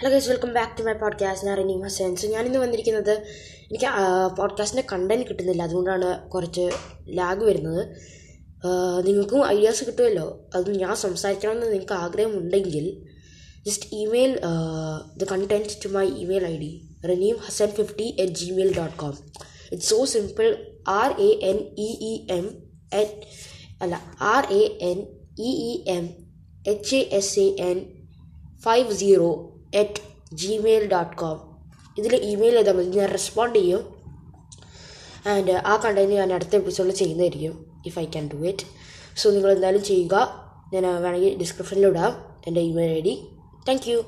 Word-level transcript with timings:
Hello 0.00 0.10
guys 0.10 0.28
welcome 0.28 0.52
back 0.52 0.78
to 0.78 0.82
my 0.82 0.92
podcast 0.92 1.46
ഞാൻ 1.46 1.56
Raneem 1.56 1.84
Hasan. 1.84 2.16
So 2.16 2.28
ഞാനിന്ന് 2.28 2.58
വന്നിരിക്കുന്നത് 2.58 3.14
എനിക്ക് 3.64 3.86
പോഡ്കാസ്റ്റിന്റെ 4.36 4.88
കണ്ടന്റ് 4.92 5.28
കിട്ടുന്നില്ല. 5.28 5.62
അതുകൊണ്ടാണ് 5.62 6.28
കുറച്ച് 6.28 6.70
ലാഗ് 7.08 7.44
വരുന്നത്. 7.44 7.96
നിങ്ങൾക്കും 9.06 9.48
ഐഡിയാസ് 9.48 9.84
കിട്ടുമല്ലോ? 9.84 10.48
അത് 10.54 10.78
ഞാൻ 10.78 10.96
സംസാരിക്കണമെന്ന് 10.96 11.66
നിങ്ങൾക്ക് 11.66 11.92
ആഗ്രഹമുണ്ടെങ്കിൽ 11.92 13.02
just 13.66 13.94
email 13.94 14.40
the 15.16 15.24
content 15.24 15.84
to 15.84 15.88
my 15.88 16.06
email 16.06 16.46
I 16.46 16.56
D 16.56 16.80
Raneem 17.04 17.36
Hasan 17.36 17.66
fifty 17.66 18.16
at 18.20 18.32
Gmail 18.32 18.76
dot 18.76 18.96
com 18.96 19.18
it's 19.72 19.90
so 19.90 20.04
simple 20.04 20.66
R 20.88 21.20
A 21.20 21.30
N 21.42 21.56
E 21.78 21.90
E 22.12 22.26
M 22.30 22.72
at 22.94 23.20
അല്ല 23.82 24.14
R 24.20 24.52
A 24.52 24.78
N 24.80 24.98
E 25.38 25.52
E 25.72 25.84
M 25.88 26.08
H 26.66 26.96
A 26.96 27.08
S 27.12 27.40
A 27.40 27.56
N 27.60 27.86
five 28.62 28.92
zero 28.92 29.54
at 29.76 30.34
Gmail 30.34 30.88
dot 30.88 31.16
com 31.16 31.38
ഇതിൽ 31.98 32.16
email 32.16 32.54
ചെയ്താൽ 32.54 32.76
മതി. 32.76 32.98
ഞാൻ 32.98 33.08
respond 33.08 33.58
ചെയ്യും. 33.58 33.98
And 35.26 35.50
ആ 35.50 35.76
content 35.76 36.14
ഞാൻ 36.14 36.32
അടുത്ത 36.32 36.56
എപ്പിസോഡിൽ 36.56 36.92
ചെയ്യുന്നതായിരിക്കും 36.92 37.82
if 37.86 37.98
I 37.98 38.04
can 38.04 38.30
do 38.32 38.36
it 38.36 38.66
so 39.16 39.30
നിങ്ങൾ 39.30 39.52
എന്തായാലും 39.52 39.84
ചെയ്യുക. 39.84 40.44
ഞാൻ 40.72 41.02
വേണമെങ്കിൽ 41.02 41.38
ഡിസ്ക്രിപ്ഷനിലിടാം 41.38 42.24
എന്റെ 42.46 42.60
email 42.60 42.90
I 42.90 43.00
D. 43.00 43.28
Thank 43.68 43.90
you 43.90 44.02